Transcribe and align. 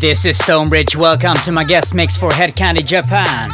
This 0.00 0.24
is 0.24 0.38
Stonebridge. 0.38 0.96
Welcome 0.96 1.34
to 1.44 1.52
my 1.52 1.62
guest 1.62 1.94
mix 1.94 2.16
for 2.16 2.32
Head 2.32 2.56
Candy 2.56 2.82
Japan. 2.82 3.50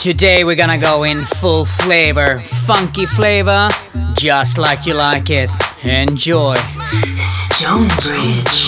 Today 0.00 0.42
we're 0.42 0.56
gonna 0.56 0.78
go 0.78 1.02
in 1.02 1.26
full 1.26 1.66
flavor, 1.66 2.40
funky 2.40 3.04
flavor, 3.04 3.68
just 4.14 4.56
like 4.56 4.86
you 4.86 4.94
like 4.94 5.28
it. 5.28 5.50
Enjoy. 5.84 6.54
Stonebridge. 7.16 8.67